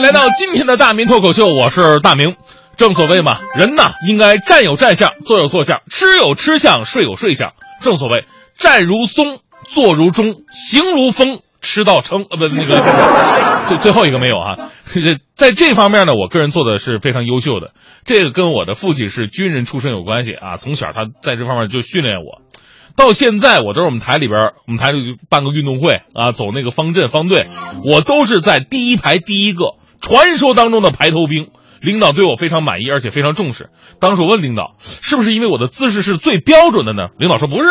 [0.00, 2.36] 来到今天的大明脱口秀，我是大明。
[2.76, 7.54] 正所谓嘛，人呐应该站有站相，坐有坐相，吃有吃相，睡有睡相。
[7.82, 8.24] 正所谓
[8.58, 9.40] 站如松，
[9.70, 12.22] 坐如钟，行如风，吃到撑。
[12.30, 14.70] 呃，不，那个最最后一个没有啊。
[14.92, 17.72] 这在这方面呢，我个人做的是非常优秀的。
[18.04, 20.56] 这个跟我的父亲是军人出身有关系啊。
[20.56, 22.42] 从小他在这方面就训练我，
[22.94, 27.46] 到现在我都是我们台里边，我们台里办个运动会啊，走那个方阵方队，
[27.84, 29.74] 我都是在第一排第一个，
[30.08, 31.48] 传说当中的排头兵。
[31.80, 33.68] 领导对我非常满意，而且非常重视。
[34.00, 37.10] 当时我问领导，是不是因为我的姿势是最标准的呢？
[37.18, 37.68] 领导说不是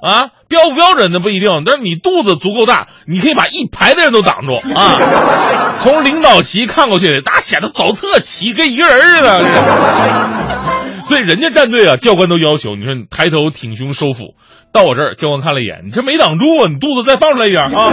[0.00, 5.76] 啊，标不标准那不一定，但是你肚子足够大，你可以把一排的人都挡住啊。
[5.80, 9.44] 从领导席看过去，大显得扫特齐，跟一个人似的。
[11.06, 14.36] 所以人家战队啊，教官都要求你说你抬头挺胸收腹。
[14.72, 17.90] 到我这儿，教官看了一眼，你这没挡住啊，你肚子再放出来一点啊。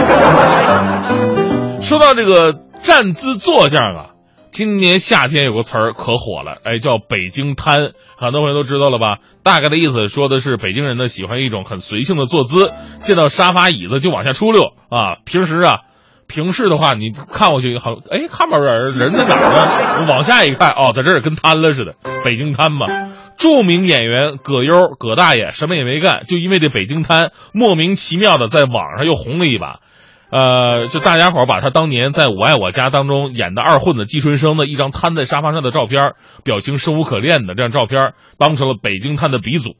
[1.80, 2.54] 说到这个
[2.88, 4.06] 站姿坐相啊。
[4.50, 9.18] 今年夏天有个词儿可火了，哎，叫北京瘫，很多朋友都知道了吧？
[9.42, 15.16] 大概的意思说的是北京人呢喜欢一种很随性的坐姿，见到沙发椅子就往下出溜啊。
[15.26, 15.80] 平时啊，
[16.28, 20.10] 平视的话你看过去好，哎，看不着人，人在哪儿呢？
[20.10, 21.94] 往下一看，哦，在这儿跟瘫了似的。
[22.24, 22.86] 北京瘫嘛，
[23.36, 29.80] 著名演员葛优葛大爷什么也没干，就因为这北京瘫，莫名其妙的在网上又红了一把。
[30.30, 36.12] 呃，就大家伙把他当年在我爱我家当中演的二混子季春生的一张瘫在沙发上的照片，
[36.44, 39.76] 表情生无可恋的这张照片，当成了北京瘫的鼻祖。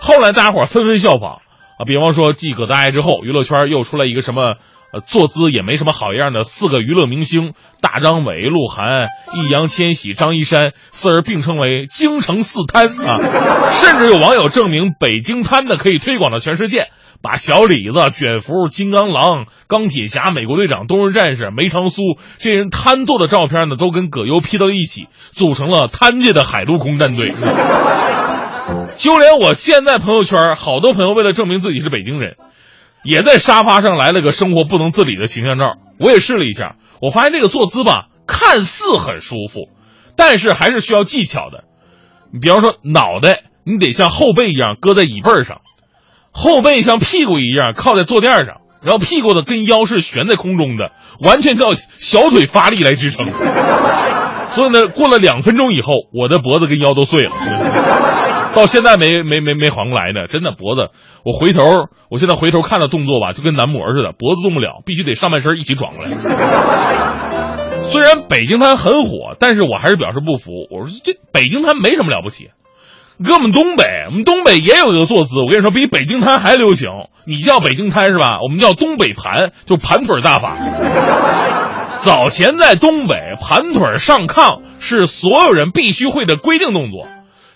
[0.00, 1.40] 后来大家伙纷纷效仿
[1.78, 4.54] 啊，比方说继葛大爷之后，娱乐圈又出来一个什么
[4.92, 13.18] 呃坐姿也没什么好样的四个娱乐明星：大张伟、鹿晗、易烊千玺、张一山，四人并称为京城四瘫啊。
[13.72, 16.86] 甚至有网友证明，北京瘫的可以推广到全世界。
[17.20, 22.02] 把小李子、卷福、金刚狼、钢铁侠、美国队长、冬日战士、梅长苏
[22.38, 27.32] 这人瘫坐的照片呢，都跟葛优 P 到一起，组成了瘫界的海陆空战队。
[28.96, 32.36] 就连我现在朋友圈，好多朋友为了证明自己是北京人，
[33.02, 35.76] 也在沙发上来了个生活不能自理的形象照。
[35.98, 39.70] 我也试了一下，我发现这个坐姿吧，看似很舒服，
[40.16, 41.64] 但是还是需要技巧的。
[42.32, 45.62] 你比方说，脑袋你得像后背一样搁在椅背上。
[46.38, 53.32] 后背像屁股一样靠在坐垫上，然后屁股的跟腰是悬在空中的，完全靠小腿发力来支撑。
[54.50, 57.32] 所以呢，过了两分钟以后，我的脖子跟腰都碎了，
[58.54, 60.28] 到现在没没没没缓过来呢。
[60.28, 60.90] 真的脖子，
[61.24, 66.10] 我回头，我现在回头看的动作吧，就跟男模似的，脖子动不了，必须得上半身一起转过来。
[67.82, 70.52] 虽然北京滩很火，但是我还是表示不服。
[70.70, 72.50] 我说这北京滩没什么了不起。
[73.24, 76.88] 搁我们东北，我们东北也有一个坐姿，我跟你说，比北京瘫还流行。
[77.26, 78.38] 你叫北京瘫是吧？
[78.40, 80.54] 我们叫东北盘，就盘腿大法。
[81.98, 87.08] 早前在东北，盘腿上炕是所有人必须会的规定动作。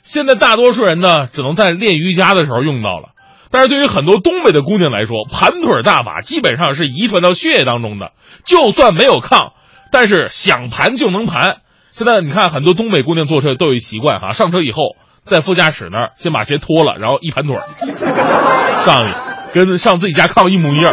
[0.02, 3.10] 现在大多数人呢，只能在练瑜伽的时候用到了。
[3.52, 8.10] 但是对于很多东北的姑娘来说，盘腿大法基本上是遗传到血液当中的。
[8.44, 9.52] 就算没有炕，
[9.92, 11.58] 但是想盘就能盘。
[11.92, 14.96] 现在你看，很多东北姑娘坐车都有习惯哈，上车以后。
[15.24, 17.56] 在副驾驶那儿，先把鞋脱了，然后一盘腿
[18.84, 19.14] 上去，
[19.54, 20.92] 跟上自己家炕一模一样。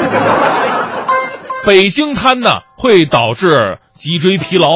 [1.66, 4.67] 北京瘫呢会导致脊椎疲劳，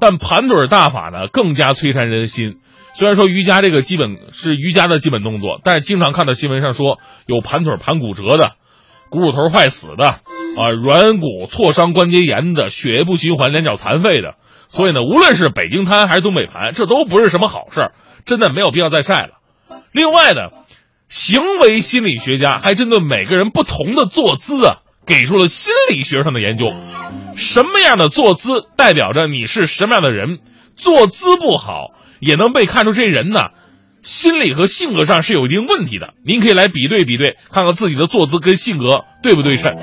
[0.00, 2.58] 但盘腿大法呢更加摧残人心。
[2.94, 8.52] 虽然说瑜伽这个基本是瑜伽的基本动作，但是经常看到新闻上说有盘腿盘骨折的、
[9.10, 10.20] 股骨头坏死的、
[10.58, 14.36] 啊软骨挫伤关节炎的、血液不循环两脚残废的。
[14.68, 17.92] 所以呢，无论是北京瘫还是东北盘，这都不是什么好事儿。
[18.24, 19.38] 真的没有必要再晒了。
[19.92, 20.50] 另外呢，
[21.08, 26.72] 行为心理学家还针对每个人不同的坐姿啊，给出了心理学上的研究。
[27.36, 30.40] 什么样的坐姿代表着你是什么样的人？
[30.74, 33.50] 坐姿不好也能被看出这人呢，
[34.02, 36.14] 心理和性格上是有一定问题的。
[36.24, 39.76] 您可以来比对比对，看看自己的坐姿跟性格对不对称。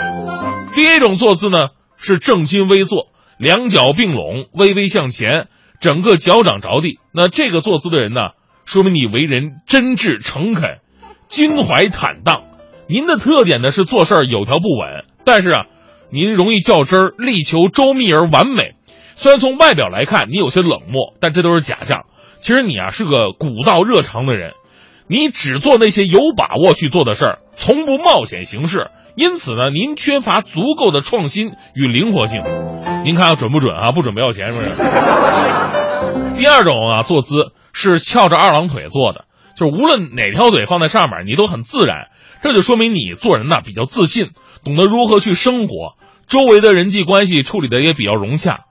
[0.75, 5.47] 第一种坐姿呢是正襟危坐，两脚并拢，微微向前。
[5.80, 8.21] 整个脚掌着地，那这个坐姿的人呢，
[8.63, 10.80] 说明你为人真挚诚恳，
[11.27, 12.44] 襟怀坦荡。
[12.88, 15.65] 您的特点呢是做事儿有条不紊，但是啊，
[16.09, 18.75] 您容易较真儿，力求周密而完美。
[19.18, 22.06] 虽然从外表来看你有些冷漠，但这都是假象。
[22.39, 24.53] 其实你啊是个古道热肠的人，
[25.07, 28.91] 你只做那些有把握去做的事儿，从不冒险行事。
[29.15, 32.41] 因此呢，您缺乏足够的创新与灵活性。
[33.03, 33.91] 您看看准不准啊？
[33.91, 34.81] 不准不要钱，是不是？
[36.33, 42.07] 第二种啊，坐姿是翘着二郎腿坐的，就是无论哪条腿放在上面，你都很自然。
[42.41, 44.31] 这就说明你做人呢比较自信，
[44.65, 45.94] 懂得如何去生活，
[46.27, 48.61] 周围的人际关系处理的也比较融洽。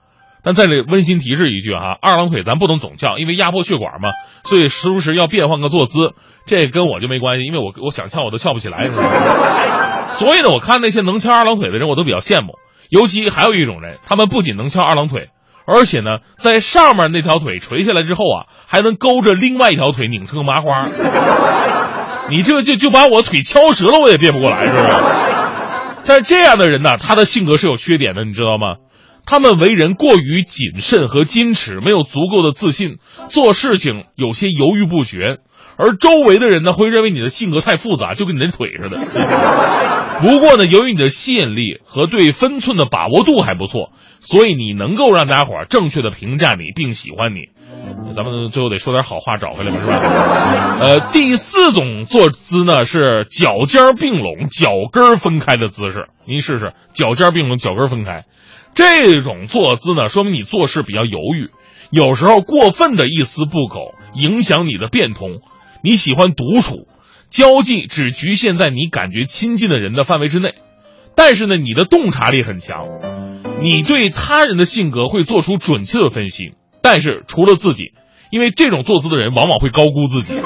[0.43, 4.09] 但在这温馨提示一句哈，二郎腿咱不能总翘，因为压迫血管嘛，
[4.43, 6.13] 所以时不时要变换个坐姿。
[6.45, 10.07] 这跟我就没关系，因为我我想翘我都翘不起来，是吧？
[10.11, 12.55] 所以呢，我看那些能翘二郎腿的人，我都比较羡慕。
[12.89, 15.29] 尤其还有一种人，他们不仅能翘二郎腿，
[15.65, 20.89] 而且呢，在上面那条腿垂下来之后啊，还能勾着另外一条腿拧成个麻花。
[22.29, 24.83] 你这就就把我腿敲折了，我也变不过来，是不是？
[26.05, 28.75] 但这样的人呢，他的性格是有缺点的，你知道吗？
[29.25, 32.97] 他们为人过于谨慎和矜持，没有足够的自信，
[33.29, 35.39] 做事情有些犹豫不决。
[35.75, 38.97] 而周围的人呢，会认为你的性格太复杂，就跟你那腿似的。
[40.21, 47.49] 不过呢，由于你的吸引力和对分寸的把握度还不错，所以你能够让大家伙儿正确的评价你并喜欢你。
[48.11, 49.97] 咱们最后得说点好话找回来嘛，是吧？
[50.79, 56.07] 呃，第四种坐姿呢是脚尖并拢、脚跟分开的姿势。
[56.27, 58.25] 您试试，脚尖并拢、脚跟分开。
[58.75, 61.51] 这种坐姿呢，说明你做事比较犹豫，
[61.91, 65.41] 有时候过分的一丝不苟影响你的变通。
[65.83, 66.87] 你喜欢独处，
[67.29, 70.55] 交际只局限在你感觉亲近的人的范围之内，
[71.15, 72.87] 但是呢，你的洞察力很强，
[73.61, 76.53] 你对他人的性格会做出准确的分析。
[76.81, 77.93] 但是除了自己，
[78.31, 80.35] 因为这种坐姿的人往往会高估自己。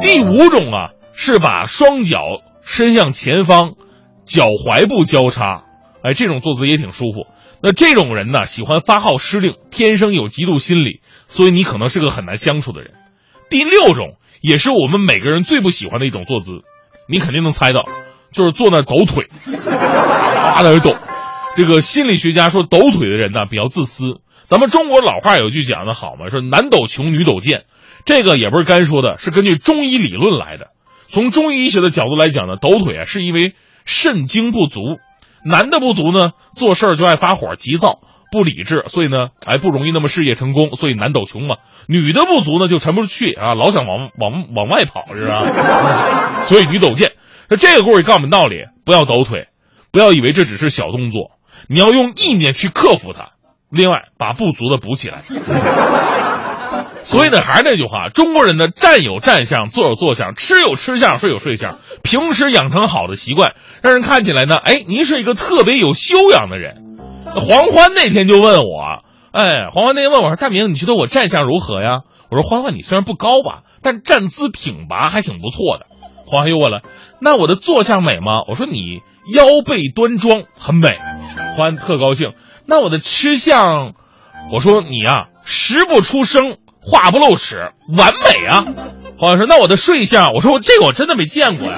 [0.00, 2.18] 第五种啊，是把双脚
[2.64, 3.74] 伸向前方，
[4.24, 5.64] 脚踝部交叉，
[6.02, 7.26] 哎，这种坐姿也挺舒服。
[7.62, 12.94] 那这种人呢，喜欢发号施令，天生有嫉妒心理，所以你可能是个很难相处的人。
[13.50, 16.62] 第六种也是我们每个人最不喜欢的一种坐姿，
[17.08, 17.84] 你肯定能猜到，
[18.32, 19.26] 就是坐那抖腿，
[19.70, 20.96] 啊，在那抖。
[21.56, 24.20] 这个心理学家说，抖腿的人呢比较自私。
[24.44, 27.64] 咱们中国老话有句讲的好嘛，说男抖穷，女抖贱。
[28.04, 30.68] 这个也不是干说的，是根据中医理论来的。
[31.06, 33.54] 从中医医学的角度来讲呢，抖腿啊是因为
[33.84, 34.80] 肾精不足。
[35.44, 37.98] 男的不足呢，做事儿就爱发火、急躁、
[38.30, 41.56] 不理智，所以呢，哎，不容易那么事业成功，所以男抖穷嘛。
[41.88, 45.42] 女的不足呢，就沉不住气啊，老想往往往外跑，是吧？
[46.46, 47.12] 所以女抖贱。
[47.48, 49.48] 那这个故事告诉我们道理：不要抖腿，
[49.90, 51.32] 不要以为这只是小动作，
[51.68, 53.30] 你要用意念去克服它。
[53.68, 55.18] 另外，把不足的补起来。
[57.04, 61.78] 所以呢，还是那句话，中国人呢，站有站相，坐有坐相，吃有吃相，睡有睡相。
[62.02, 66.98] 平时养成好的习惯，让人看起来呢，哎，您是一个特别有修养的人。
[67.24, 69.02] 黄欢那天就问我，
[69.32, 72.00] 哎，黄欢那天问我说：“大明，你觉得我站相如何呀？”
[72.30, 75.86] 我说：“欢欢，你虽然不高吧，但站姿挺拔，还挺不错的。”
[76.26, 76.82] 黄欢又问了
[77.20, 79.00] ：“那我的坐相美吗？”我说：“你
[79.34, 80.98] 腰背端庄，很美。”
[81.56, 82.32] 欢特高兴。
[82.64, 83.92] 那我的吃相，
[84.52, 88.64] 我说：“你呀，食不出声。”话不露齿，完美啊！
[89.18, 91.76] 黄老师，那我的睡相，我说我这个我真的没见过呀。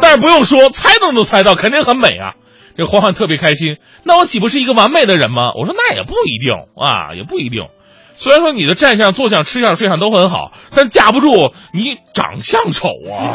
[0.00, 2.34] 但是不用说，猜都能猜到，肯定很美啊。
[2.76, 5.52] 这黄欢特别开心，那我岂不是一个完美的人吗？
[5.58, 7.66] 我说那也不一定啊，也不一定。
[8.16, 13.34] 虽然说你的站相、坐相、吃相、睡相都很好，但架不住你长相丑啊。